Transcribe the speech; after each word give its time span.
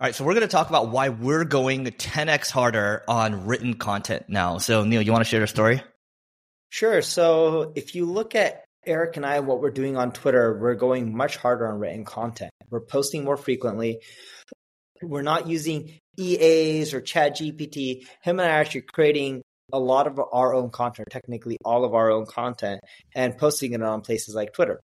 All 0.00 0.06
right, 0.06 0.14
so 0.14 0.24
we're 0.24 0.32
going 0.32 0.48
to 0.48 0.48
talk 0.48 0.70
about 0.70 0.88
why 0.88 1.10
we're 1.10 1.44
going 1.44 1.84
10x 1.84 2.50
harder 2.50 3.02
on 3.06 3.44
written 3.44 3.74
content 3.74 4.30
now. 4.30 4.56
So, 4.56 4.82
Neil, 4.82 5.02
you 5.02 5.12
want 5.12 5.22
to 5.22 5.28
share 5.28 5.40
your 5.40 5.46
story? 5.46 5.82
Sure. 6.70 7.02
So, 7.02 7.72
if 7.76 7.94
you 7.94 8.06
look 8.06 8.34
at 8.34 8.64
Eric 8.86 9.18
and 9.18 9.26
I, 9.26 9.40
what 9.40 9.60
we're 9.60 9.70
doing 9.70 9.98
on 9.98 10.12
Twitter, 10.12 10.58
we're 10.58 10.74
going 10.74 11.14
much 11.14 11.36
harder 11.36 11.68
on 11.68 11.78
written 11.78 12.06
content. 12.06 12.50
We're 12.70 12.80
posting 12.80 13.24
more 13.24 13.36
frequently. 13.36 14.00
We're 15.02 15.20
not 15.20 15.48
using 15.48 15.98
EAs 16.18 16.94
or 16.94 17.02
Chat 17.02 17.36
GPT. 17.36 18.06
Him 18.22 18.40
and 18.40 18.48
I 18.48 18.56
are 18.56 18.60
actually 18.60 18.84
creating 18.90 19.42
a 19.70 19.78
lot 19.78 20.06
of 20.06 20.18
our 20.32 20.54
own 20.54 20.70
content, 20.70 21.08
technically 21.10 21.58
all 21.62 21.84
of 21.84 21.92
our 21.92 22.10
own 22.10 22.24
content, 22.24 22.80
and 23.14 23.36
posting 23.36 23.74
it 23.74 23.82
on 23.82 24.00
places 24.00 24.34
like 24.34 24.54
Twitter. 24.54 24.80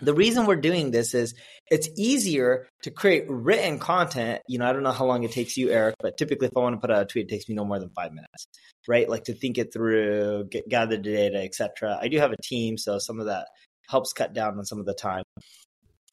The 0.00 0.14
reason 0.14 0.46
we're 0.46 0.56
doing 0.56 0.90
this 0.90 1.14
is 1.14 1.34
it's 1.70 1.88
easier 1.96 2.68
to 2.82 2.90
create 2.90 3.24
written 3.28 3.78
content. 3.78 4.42
You 4.48 4.58
know, 4.58 4.66
I 4.66 4.72
don't 4.72 4.82
know 4.82 4.92
how 4.92 5.06
long 5.06 5.22
it 5.22 5.32
takes 5.32 5.56
you, 5.56 5.70
Eric, 5.70 5.96
but 6.00 6.16
typically 6.16 6.48
if 6.48 6.56
I 6.56 6.60
want 6.60 6.74
to 6.74 6.80
put 6.80 6.90
out 6.90 7.02
a 7.02 7.06
tweet, 7.06 7.26
it 7.26 7.28
takes 7.28 7.48
me 7.48 7.54
no 7.54 7.64
more 7.64 7.78
than 7.78 7.90
five 7.90 8.12
minutes, 8.12 8.48
right? 8.88 9.08
Like 9.08 9.24
to 9.24 9.34
think 9.34 9.58
it 9.58 9.72
through, 9.72 10.48
get, 10.50 10.68
gather 10.68 10.96
the 10.96 11.02
data, 11.02 11.38
etc. 11.38 11.98
I 12.00 12.08
do 12.08 12.18
have 12.18 12.32
a 12.32 12.42
team, 12.42 12.78
so 12.78 12.98
some 12.98 13.20
of 13.20 13.26
that 13.26 13.46
helps 13.88 14.12
cut 14.12 14.34
down 14.34 14.58
on 14.58 14.64
some 14.64 14.80
of 14.80 14.86
the 14.86 14.94
time. 14.94 15.22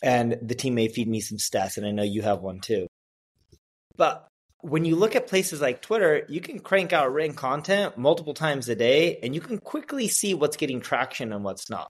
And 0.02 0.38
the 0.42 0.56
team 0.56 0.76
may 0.76 0.88
feed 0.90 1.08
me 1.08 1.22
some 1.22 1.38
stats, 1.38 1.78
and 1.78 1.86
I 1.86 1.92
know 1.92 2.04
you 2.04 2.22
have 2.22 2.42
one 2.42 2.60
too. 2.60 2.88
But 3.96 4.28
when 4.62 4.86
you 4.86 4.96
look 4.96 5.16
at 5.16 5.28
places 5.28 5.62
like 5.62 5.82
Twitter, 5.82 6.26
you 6.30 6.42
can 6.42 6.60
crank 6.60 6.94
out 6.94 7.12
written 7.12 7.36
content 7.36 7.98
multiple 7.98 8.34
times 8.34 8.70
a 8.70 8.76
day, 8.76 9.20
and 9.24 9.34
you 9.34 9.42
can 9.42 9.58
quickly 9.58 10.08
see 10.08 10.34
what's 10.34 10.58
getting 10.58 10.82
traction 10.82 11.34
and 11.34 11.44
what's 11.44 11.70
not 11.70 11.88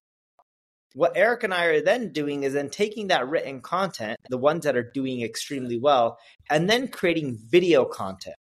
what 0.94 1.14
Eric 1.16 1.44
and 1.44 1.54
I 1.54 1.66
are 1.66 1.82
then 1.82 2.10
doing 2.10 2.44
is 2.44 2.54
then 2.54 2.70
taking 2.70 3.08
that 3.08 3.28
written 3.28 3.62
content, 3.62 4.18
the 4.30 4.38
ones 4.38 4.64
that 4.64 4.78
are 4.78 4.92
doing 4.94 5.22
extremely 5.22 5.80
well, 5.80 6.20
and 6.50 6.70
then 6.70 6.88
creating 6.88 7.38
video 7.50 7.84
content. 7.84 8.36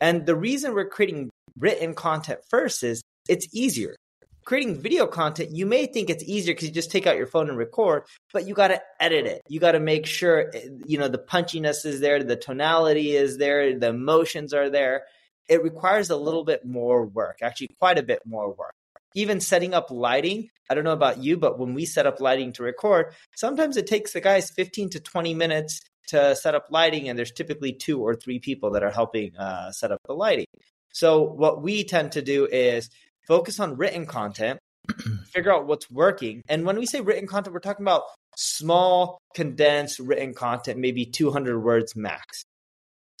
And 0.00 0.24
the 0.24 0.36
reason 0.36 0.72
we're 0.72 0.88
creating 0.88 1.30
written 1.58 1.94
content 1.94 2.40
first 2.48 2.82
is 2.82 3.02
it's 3.28 3.46
easier. 3.52 3.96
Creating 4.44 4.80
video 4.80 5.06
content, 5.06 5.50
you 5.50 5.66
may 5.66 5.86
think 5.86 6.08
it's 6.08 6.24
easier 6.24 6.54
because 6.54 6.68
you 6.68 6.74
just 6.74 6.90
take 6.90 7.06
out 7.06 7.16
your 7.16 7.26
phone 7.26 7.48
and 7.48 7.58
record, 7.58 8.04
but 8.32 8.46
you 8.46 8.54
got 8.54 8.68
to 8.68 8.80
edit 8.98 9.26
it. 9.26 9.42
You 9.48 9.60
got 9.60 9.72
to 9.72 9.80
make 9.80 10.06
sure, 10.06 10.50
you 10.86 10.96
know, 10.96 11.08
the 11.08 11.18
punchiness 11.18 11.84
is 11.84 12.00
there, 12.00 12.22
the 12.22 12.36
tonality 12.36 13.16
is 13.16 13.36
there, 13.36 13.78
the 13.78 13.88
emotions 13.88 14.54
are 14.54 14.70
there. 14.70 15.04
It 15.48 15.62
requires 15.62 16.10
a 16.10 16.16
little 16.16 16.44
bit 16.44 16.64
more 16.64 17.04
work, 17.04 17.40
actually, 17.42 17.68
quite 17.78 17.98
a 17.98 18.02
bit 18.02 18.20
more 18.24 18.52
work 18.52 18.74
even 19.14 19.40
setting 19.40 19.74
up 19.74 19.90
lighting. 19.90 20.48
I 20.70 20.74
don't 20.74 20.84
know 20.84 20.92
about 20.92 21.18
you, 21.18 21.36
but 21.36 21.58
when 21.58 21.74
we 21.74 21.84
set 21.84 22.06
up 22.06 22.20
lighting 22.20 22.52
to 22.54 22.62
record, 22.62 23.14
sometimes 23.34 23.76
it 23.76 23.86
takes 23.86 24.12
the 24.12 24.20
guys 24.20 24.50
15 24.50 24.90
to 24.90 25.00
20 25.00 25.34
minutes 25.34 25.80
to 26.08 26.34
set 26.36 26.54
up 26.54 26.66
lighting, 26.70 27.08
and 27.08 27.18
there's 27.18 27.32
typically 27.32 27.72
two 27.72 28.00
or 28.00 28.14
three 28.14 28.38
people 28.38 28.70
that 28.72 28.82
are 28.82 28.90
helping 28.90 29.36
uh, 29.36 29.70
set 29.72 29.92
up 29.92 29.98
the 30.06 30.12
lighting. 30.12 30.46
So, 30.92 31.22
what 31.22 31.62
we 31.62 31.84
tend 31.84 32.12
to 32.12 32.22
do 32.22 32.46
is 32.46 32.90
focus 33.28 33.60
on 33.60 33.76
written 33.76 34.06
content, 34.06 34.58
figure 35.26 35.52
out 35.52 35.66
what's 35.66 35.90
working. 35.90 36.42
And 36.48 36.64
when 36.64 36.78
we 36.78 36.86
say 36.86 37.00
written 37.00 37.28
content, 37.28 37.54
we're 37.54 37.60
talking 37.60 37.84
about 37.84 38.02
small, 38.36 39.18
condensed 39.34 40.00
written 40.00 40.34
content, 40.34 40.78
maybe 40.78 41.04
200 41.04 41.60
words 41.60 41.94
max. 41.94 42.44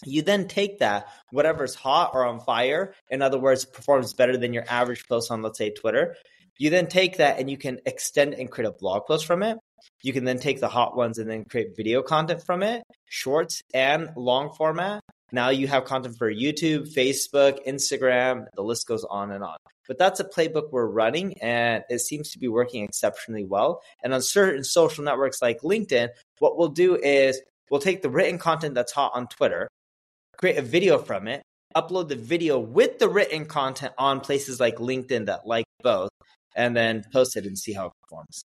You 0.04 0.22
then 0.22 0.48
take 0.48 0.78
that, 0.78 1.08
whatever's 1.30 1.74
hot 1.74 2.12
or 2.14 2.24
on 2.24 2.40
fire, 2.40 2.94
in 3.08 3.22
other 3.22 3.38
words, 3.38 3.64
performs 3.64 4.14
better 4.14 4.36
than 4.36 4.52
your 4.54 4.64
average 4.68 5.06
post 5.08 5.30
on, 5.30 5.42
let's 5.42 5.58
say, 5.58 5.70
Twitter. 5.70 6.16
You 6.58 6.70
then 6.70 6.88
take 6.88 7.18
that 7.18 7.38
and 7.38 7.50
you 7.50 7.56
can 7.56 7.80
extend 7.86 8.34
and 8.34 8.50
create 8.50 8.68
a 8.68 8.72
blog 8.72 9.06
post 9.06 9.26
from 9.26 9.42
it. 9.42 9.58
You 10.02 10.12
can 10.12 10.24
then 10.24 10.38
take 10.38 10.60
the 10.60 10.68
hot 10.68 10.96
ones 10.96 11.18
and 11.18 11.28
then 11.28 11.44
create 11.44 11.76
video 11.76 12.02
content 12.02 12.42
from 12.42 12.62
it, 12.62 12.82
shorts 13.06 13.62
and 13.74 14.10
long 14.16 14.52
format. 14.52 15.02
Now 15.32 15.50
you 15.50 15.68
have 15.68 15.84
content 15.84 16.16
for 16.18 16.32
YouTube, 16.32 16.92
Facebook, 16.92 17.66
Instagram, 17.66 18.46
the 18.54 18.62
list 18.62 18.86
goes 18.86 19.04
on 19.04 19.30
and 19.30 19.44
on. 19.44 19.56
But 19.86 19.98
that's 19.98 20.20
a 20.20 20.24
playbook 20.24 20.70
we're 20.70 20.86
running 20.86 21.40
and 21.40 21.82
it 21.88 22.00
seems 22.00 22.30
to 22.32 22.38
be 22.38 22.48
working 22.48 22.84
exceptionally 22.84 23.44
well. 23.44 23.82
And 24.02 24.14
on 24.14 24.22
certain 24.22 24.64
social 24.64 25.04
networks 25.04 25.42
like 25.42 25.60
LinkedIn, 25.62 26.08
what 26.38 26.56
we'll 26.56 26.68
do 26.68 26.96
is 26.96 27.40
we'll 27.70 27.80
take 27.80 28.02
the 28.02 28.10
written 28.10 28.38
content 28.38 28.74
that's 28.74 28.92
hot 28.92 29.12
on 29.14 29.26
Twitter 29.28 29.68
create 30.40 30.56
a 30.56 30.62
video 30.62 30.98
from 30.98 31.28
it, 31.28 31.42
upload 31.76 32.08
the 32.08 32.16
video 32.16 32.58
with 32.58 32.98
the 32.98 33.08
written 33.08 33.44
content 33.44 33.92
on 33.98 34.20
places 34.20 34.58
like 34.58 34.76
LinkedIn 34.76 35.26
that 35.26 35.46
like 35.46 35.66
both, 35.82 36.10
and 36.56 36.74
then 36.76 37.04
post 37.12 37.36
it 37.36 37.44
and 37.44 37.58
see 37.58 37.72
how 37.72 37.86
it 37.86 37.92
performs. 38.02 38.42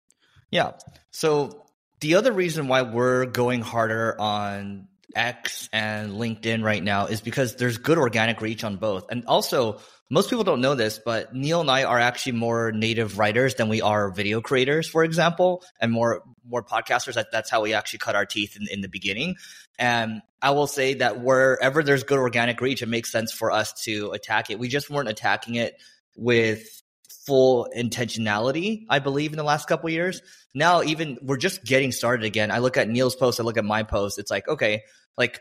Yeah. 0.50 0.72
So 1.12 1.66
the 2.00 2.16
other 2.16 2.32
reason 2.32 2.68
why 2.68 2.82
we're 2.82 3.26
going 3.26 3.62
harder 3.62 4.20
on 4.20 4.88
X 5.16 5.70
and 5.74 6.14
LinkedIn 6.14 6.64
right 6.64 6.84
now 6.84 7.08
is 7.08 7.22
because 7.22 7.58
there's 7.58 7.78
good 7.78 7.98
organic 7.98 8.42
reach 8.42 8.64
on 8.64 8.78
both. 8.78 9.06
And 9.12 9.26
also, 9.26 9.80
most 10.12 10.30
people 10.30 10.44
don't 10.44 10.60
know 10.60 10.76
this, 10.76 11.00
but 11.04 11.34
Neil 11.34 11.62
and 11.62 11.72
I 11.72 11.86
are 11.86 11.98
actually 11.98 12.34
more 12.34 12.74
native 12.74 13.18
writers 13.18 13.56
than 13.56 13.70
we 13.70 13.82
are 13.82 14.12
video 14.12 14.42
creators, 14.42 14.86
for 14.86 15.06
example, 15.06 15.64
and 15.80 15.90
more 15.90 16.24
more 16.46 16.62
podcasters. 16.62 17.14
That, 17.14 17.28
that's 17.32 17.50
how 17.50 17.62
we 17.62 17.74
actually 17.74 18.00
cut 18.00 18.18
our 18.18 18.26
teeth 18.26 18.58
in, 18.58 18.68
in 18.68 18.82
the 18.82 18.90
beginning. 18.90 19.38
And 19.80 20.22
I 20.42 20.52
will 20.52 20.68
say 20.68 20.96
that 20.96 21.22
wherever 21.22 21.82
there's 21.82 22.04
good 22.04 22.20
organic 22.20 22.60
reach, 22.60 22.82
it 22.82 22.88
makes 22.88 23.10
sense 23.10 23.32
for 23.32 23.52
us 23.52 23.72
to 23.84 24.12
attack 24.12 24.50
it. 24.50 24.60
We 24.60 24.68
just 24.68 24.90
weren't 24.90 25.08
attacking 25.08 25.56
it 25.56 25.82
with 26.18 26.84
full 27.26 27.70
intentionality, 27.76 28.86
I 28.90 29.00
believe, 29.00 29.32
in 29.32 29.38
the 29.38 29.44
last 29.44 29.70
couple 29.70 29.90
years. 29.90 30.22
Now, 30.54 30.84
even 30.84 31.20
we're 31.22 31.38
just 31.38 31.64
getting 31.64 31.94
started 31.94 32.26
again. 32.26 32.52
I 32.52 32.58
look 32.58 32.76
at 32.76 32.90
Neil's 32.90 33.16
post, 33.16 33.40
I 33.40 33.44
look 33.44 33.58
at 33.58 33.64
my 33.64 33.84
post. 33.84 34.20
It's 34.20 34.30
like, 34.30 34.50
okay, 34.50 34.84
like 35.18 35.40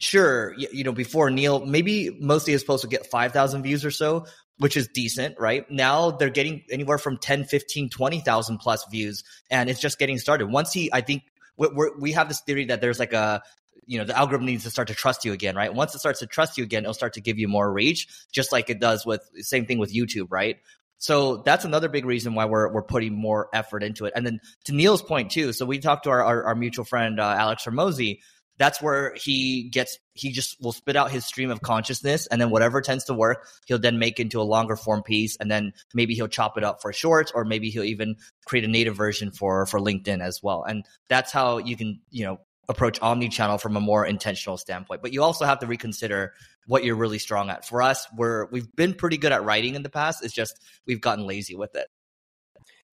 sure, 0.00 0.54
you, 0.56 0.68
you 0.72 0.84
know, 0.84 0.92
before 0.92 1.30
Neil, 1.30 1.64
maybe 1.64 2.10
mostly 2.20 2.52
is 2.52 2.60
supposed 2.60 2.82
to 2.82 2.88
get 2.88 3.06
5,000 3.06 3.62
views 3.62 3.84
or 3.84 3.90
so, 3.90 4.26
which 4.58 4.76
is 4.76 4.88
decent, 4.88 5.38
right? 5.38 5.70
Now 5.70 6.10
they're 6.10 6.30
getting 6.30 6.64
anywhere 6.70 6.98
from 6.98 7.18
10, 7.18 7.44
15, 7.44 7.90
20,000 7.90 8.58
plus 8.58 8.84
views, 8.90 9.22
and 9.50 9.70
it's 9.70 9.80
just 9.80 9.98
getting 9.98 10.18
started. 10.18 10.48
Once 10.50 10.72
he, 10.72 10.92
I 10.92 11.02
think, 11.02 11.22
we're, 11.56 11.96
we 11.98 12.12
have 12.12 12.28
this 12.28 12.40
theory 12.40 12.64
that 12.66 12.80
there's 12.80 12.98
like 12.98 13.12
a, 13.12 13.42
you 13.84 13.98
know, 13.98 14.04
the 14.04 14.16
algorithm 14.16 14.46
needs 14.46 14.64
to 14.64 14.70
start 14.70 14.88
to 14.88 14.94
trust 14.94 15.26
you 15.26 15.32
again, 15.32 15.54
right? 15.54 15.74
Once 15.74 15.94
it 15.94 15.98
starts 15.98 16.20
to 16.20 16.26
trust 16.26 16.56
you 16.56 16.64
again, 16.64 16.84
it'll 16.84 16.94
start 16.94 17.12
to 17.14 17.20
give 17.20 17.38
you 17.38 17.48
more 17.48 17.70
reach, 17.70 18.08
just 18.32 18.50
like 18.50 18.70
it 18.70 18.80
does 18.80 19.04
with 19.04 19.20
same 19.40 19.66
thing 19.66 19.78
with 19.78 19.92
YouTube, 19.92 20.28
right? 20.30 20.56
So 20.96 21.38
that's 21.38 21.64
another 21.64 21.88
big 21.88 22.04
reason 22.04 22.34
why 22.34 22.44
we're 22.44 22.72
we're 22.72 22.82
putting 22.82 23.14
more 23.14 23.48
effort 23.52 23.82
into 23.82 24.04
it. 24.04 24.12
And 24.14 24.24
then 24.24 24.40
to 24.64 24.74
Neil's 24.74 25.02
point 25.02 25.30
too, 25.30 25.52
so 25.52 25.66
we 25.66 25.78
talked 25.78 26.04
to 26.04 26.10
our 26.10 26.22
our, 26.22 26.44
our 26.44 26.54
mutual 26.54 26.84
friend 26.84 27.18
uh, 27.18 27.36
Alex 27.38 27.64
Hormozi 27.64 28.20
that's 28.60 28.82
where 28.82 29.14
he 29.16 29.70
gets 29.70 29.98
he 30.12 30.30
just 30.30 30.62
will 30.62 30.72
spit 30.72 30.94
out 30.94 31.10
his 31.10 31.24
stream 31.24 31.50
of 31.50 31.62
consciousness 31.62 32.26
and 32.26 32.38
then 32.38 32.50
whatever 32.50 32.82
tends 32.82 33.04
to 33.04 33.14
work 33.14 33.48
he'll 33.64 33.78
then 33.78 33.98
make 33.98 34.20
into 34.20 34.38
a 34.38 34.44
longer 34.44 34.76
form 34.76 35.02
piece 35.02 35.36
and 35.38 35.50
then 35.50 35.72
maybe 35.94 36.14
he'll 36.14 36.28
chop 36.28 36.58
it 36.58 36.62
up 36.62 36.82
for 36.82 36.92
shorts 36.92 37.32
or 37.34 37.46
maybe 37.46 37.70
he'll 37.70 37.82
even 37.82 38.14
create 38.44 38.64
a 38.64 38.68
native 38.68 38.94
version 38.94 39.32
for 39.32 39.64
for 39.64 39.80
linkedin 39.80 40.20
as 40.20 40.40
well. 40.42 40.62
And 40.62 40.84
that's 41.08 41.32
how 41.32 41.56
you 41.56 41.74
can 41.74 42.00
you 42.10 42.24
know 42.26 42.38
approach 42.68 43.00
omni-channel 43.00 43.58
from 43.58 43.76
a 43.76 43.80
more 43.80 44.04
intentional 44.06 44.58
standpoint. 44.58 45.00
But 45.02 45.12
you 45.12 45.22
also 45.22 45.44
have 45.46 45.58
to 45.60 45.66
reconsider 45.66 46.34
what 46.66 46.84
you're 46.84 46.94
really 46.94 47.18
strong 47.18 47.48
at. 47.48 47.66
For 47.66 47.80
us 47.80 48.06
we're 48.14 48.46
we've 48.50 48.70
been 48.76 48.92
pretty 48.92 49.16
good 49.16 49.32
at 49.32 49.42
writing 49.42 49.74
in 49.74 49.82
the 49.82 49.90
past 49.90 50.22
it's 50.22 50.34
just 50.34 50.60
we've 50.86 51.00
gotten 51.00 51.26
lazy 51.26 51.56
with 51.56 51.74
it. 51.74 51.86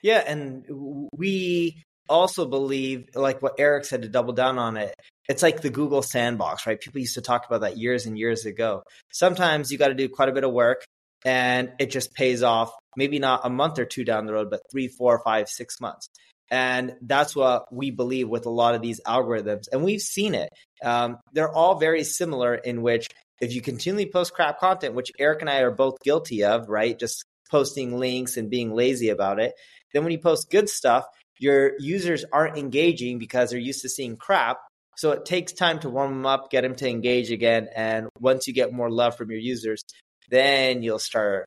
Yeah 0.02 0.24
and 0.26 0.64
we 1.12 1.84
also 2.10 2.46
believe, 2.46 3.10
like 3.16 3.42
what 3.42 3.56
Eric 3.58 3.86
said, 3.86 4.02
to 4.04 4.10
double 4.10 4.34
down 4.34 4.58
on 4.58 4.78
it, 4.78 4.96
it's 5.28 5.44
like 5.44 5.62
the 5.62 5.70
Google 5.70 6.02
sandbox, 6.02 6.66
right? 6.66 6.80
People 6.80 7.02
used 7.02 7.16
to 7.16 7.22
talk 7.22 7.46
about 7.46 7.62
that 7.62 7.78
years 7.78 8.06
and 8.06 8.18
years 8.18 8.46
ago. 8.46 8.84
Sometimes 9.12 9.72
you 9.72 9.78
got 9.78 9.90
to 9.90 9.94
do 9.94 10.10
quite 10.10 10.30
a 10.30 10.34
bit 10.34 10.44
of 10.44 10.54
work 10.54 10.86
and 11.26 11.74
it 11.80 11.92
just 11.92 12.14
pays 12.14 12.44
off, 12.44 12.72
maybe 12.96 13.20
not 13.20 13.42
a 13.44 13.50
month 13.50 13.80
or 13.80 13.86
two 13.86 14.06
down 14.06 14.26
the 14.26 14.34
road, 14.34 14.50
but 14.50 14.62
three, 14.72 14.88
four, 14.88 15.22
five, 15.24 15.50
six 15.50 15.82
months. 15.82 16.08
And 16.50 16.96
that's 17.02 17.36
what 17.36 17.66
we 17.74 17.92
believe 17.92 18.30
with 18.30 18.46
a 18.46 18.50
lot 18.50 18.76
of 18.76 18.82
these 18.82 19.02
algorithms. 19.06 19.66
And 19.72 19.84
we've 19.84 20.02
seen 20.02 20.34
it. 20.34 20.50
Um, 20.84 21.18
they're 21.34 21.52
all 21.52 21.78
very 21.78 22.06
similar 22.06 22.56
in 22.56 22.82
which 22.82 23.08
if 23.42 23.54
you 23.54 23.62
continually 23.62 24.10
post 24.10 24.34
crap 24.34 24.60
content, 24.60 24.96
which 24.96 25.12
Eric 25.20 25.42
and 25.42 25.50
I 25.50 25.60
are 25.60 25.72
both 25.72 26.02
guilty 26.04 26.46
of, 26.46 26.70
right? 26.70 26.98
Just 26.98 27.26
posting 27.52 27.98
links 27.98 28.38
and 28.38 28.50
being 28.50 28.74
lazy 28.74 29.10
about 29.10 29.40
it. 29.40 29.54
Then 29.94 30.04
when 30.04 30.12
you 30.12 30.20
post 30.20 30.50
good 30.50 30.70
stuff, 30.70 31.06
your 31.40 31.74
users 31.80 32.26
aren't 32.32 32.58
engaging 32.58 33.20
because 33.20 33.50
they're 33.50 33.60
used 33.60 33.82
to 33.82 33.90
seeing 33.90 34.18
crap. 34.18 34.58
So 34.98 35.12
it 35.12 35.26
takes 35.26 35.54
time 35.54 35.80
to 35.80 35.90
warm 35.90 36.12
them 36.12 36.26
up, 36.26 36.50
get 36.50 36.62
them 36.62 36.76
to 36.76 36.90
engage 36.90 37.32
again. 37.32 37.70
And 37.76 38.10
once 38.20 38.48
you 38.48 38.54
get 38.54 38.74
more 38.74 38.90
love 38.90 39.16
from 39.16 39.30
your 39.30 39.40
users, 39.40 39.84
then 40.30 40.82
you'll 40.82 41.00
start, 41.00 41.46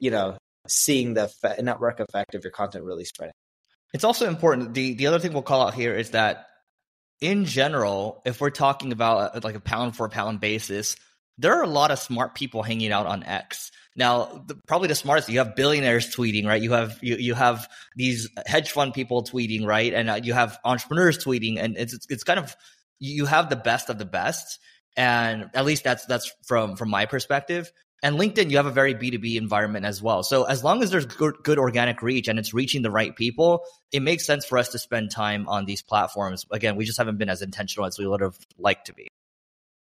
you 0.00 0.10
know, 0.10 0.36
seeing 0.66 1.14
the 1.14 1.32
network 1.60 2.00
effect 2.00 2.34
of 2.34 2.44
your 2.44 2.50
content 2.50 2.84
really 2.84 3.04
spreading. 3.04 3.32
It's 3.94 4.04
also 4.04 4.28
important. 4.28 4.74
The 4.74 4.94
the 4.94 5.06
other 5.06 5.18
thing 5.18 5.32
we'll 5.32 5.42
call 5.42 5.62
out 5.62 5.74
here 5.74 5.94
is 5.94 6.10
that 6.10 6.46
in 7.20 7.44
general, 7.46 8.20
if 8.26 8.40
we're 8.40 8.50
talking 8.50 8.92
about 8.92 9.36
uh, 9.36 9.40
like 9.42 9.54
a 9.54 9.60
pound 9.60 9.96
for 9.96 10.08
pound 10.08 10.40
basis, 10.40 10.96
there 11.38 11.54
are 11.54 11.62
a 11.62 11.68
lot 11.68 11.90
of 11.90 11.98
smart 11.98 12.34
people 12.34 12.62
hanging 12.62 12.92
out 12.92 13.06
on 13.06 13.22
X. 13.22 13.70
Now, 13.96 14.44
the, 14.46 14.56
probably 14.66 14.88
the 14.88 14.94
smartest, 14.94 15.28
you 15.28 15.38
have 15.38 15.56
billionaires 15.56 16.14
tweeting, 16.14 16.46
right? 16.46 16.60
You 16.60 16.72
have 16.72 16.98
you, 17.00 17.16
you 17.16 17.34
have 17.34 17.68
these 17.96 18.28
hedge 18.46 18.72
fund 18.72 18.92
people 18.92 19.24
tweeting, 19.24 19.64
right? 19.64 19.94
And 19.94 20.10
uh, 20.10 20.20
you 20.22 20.34
have 20.34 20.58
entrepreneurs 20.64 21.24
tweeting, 21.24 21.58
and 21.58 21.76
it's 21.76 22.06
it's 22.10 22.24
kind 22.24 22.38
of 22.38 22.54
you 22.98 23.26
have 23.26 23.48
the 23.48 23.56
best 23.56 23.90
of 23.90 23.98
the 23.98 24.04
best, 24.04 24.58
and 24.96 25.50
at 25.54 25.64
least 25.64 25.84
that's 25.84 26.06
that's 26.06 26.32
from 26.46 26.76
from 26.76 26.90
my 26.90 27.06
perspective. 27.06 27.70
And 28.02 28.16
LinkedIn, 28.16 28.50
you 28.50 28.58
have 28.58 28.66
a 28.66 28.70
very 28.70 28.94
B2B 28.94 29.36
environment 29.36 29.84
as 29.84 30.00
well. 30.00 30.22
So 30.22 30.44
as 30.44 30.62
long 30.62 30.84
as 30.84 30.90
there's 30.90 31.06
good, 31.06 31.34
good 31.42 31.58
organic 31.58 32.00
reach 32.00 32.28
and 32.28 32.38
it's 32.38 32.54
reaching 32.54 32.82
the 32.82 32.92
right 32.92 33.14
people, 33.14 33.64
it 33.90 34.02
makes 34.02 34.24
sense 34.24 34.46
for 34.46 34.56
us 34.56 34.68
to 34.68 34.78
spend 34.78 35.10
time 35.10 35.48
on 35.48 35.64
these 35.64 35.82
platforms. 35.82 36.44
Again, 36.52 36.76
we 36.76 36.84
just 36.84 36.98
haven't 36.98 37.18
been 37.18 37.28
as 37.28 37.42
intentional 37.42 37.86
as 37.86 37.98
we 37.98 38.06
would 38.06 38.20
have 38.20 38.38
liked 38.56 38.86
to 38.86 38.94
be. 38.94 39.08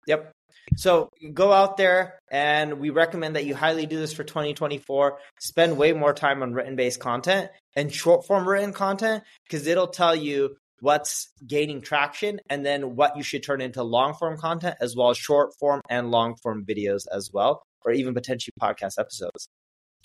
Yep. 0.06 0.30
So 0.76 1.10
go 1.32 1.52
out 1.52 1.76
there 1.76 2.18
and 2.30 2.78
we 2.78 2.90
recommend 2.90 3.36
that 3.36 3.46
you 3.46 3.54
highly 3.54 3.86
do 3.86 3.98
this 3.98 4.12
for 4.12 4.24
2024. 4.24 5.18
Spend 5.40 5.76
way 5.76 5.92
more 5.92 6.14
time 6.14 6.42
on 6.42 6.52
written 6.52 6.76
based 6.76 7.00
content 7.00 7.50
and 7.74 7.92
short 7.92 8.26
form 8.26 8.48
written 8.48 8.72
content 8.72 9.24
because 9.44 9.66
it'll 9.66 9.88
tell 9.88 10.14
you 10.14 10.56
what's 10.80 11.28
gaining 11.46 11.80
traction 11.80 12.40
and 12.50 12.64
then 12.64 12.96
what 12.96 13.16
you 13.16 13.22
should 13.22 13.42
turn 13.42 13.60
into 13.60 13.82
long 13.82 14.14
form 14.14 14.38
content 14.38 14.76
as 14.80 14.94
well 14.96 15.10
as 15.10 15.18
short 15.18 15.50
form 15.58 15.80
and 15.88 16.10
long 16.10 16.36
form 16.42 16.64
videos 16.64 17.06
as 17.12 17.30
well, 17.32 17.62
or 17.84 17.92
even 17.92 18.14
potentially 18.14 18.52
podcast 18.60 18.98
episodes. 18.98 19.48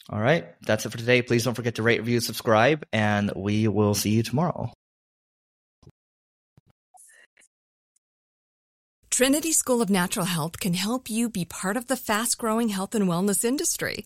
All 0.10 0.20
right. 0.20 0.46
That's 0.66 0.86
it 0.86 0.90
for 0.90 0.98
today. 0.98 1.22
Please 1.22 1.44
don't 1.44 1.54
forget 1.54 1.76
to 1.76 1.84
rate, 1.84 2.00
review, 2.00 2.20
subscribe, 2.20 2.86
and 2.92 3.32
we 3.36 3.68
will 3.68 3.94
see 3.94 4.12
you 4.12 4.24
tomorrow. 4.24 4.72
Trinity 9.12 9.52
School 9.52 9.82
of 9.82 9.90
Natural 9.90 10.26
Health 10.26 10.62
can 10.62 10.76
help 10.76 11.10
you 11.10 11.30
be 11.30 11.44
part 11.44 11.76
of 11.76 11.88
the 11.88 11.98
fast 11.98 12.38
growing 12.38 12.70
health 12.70 12.96
and 12.96 13.06
wellness 13.06 13.44
industry. 13.44 14.06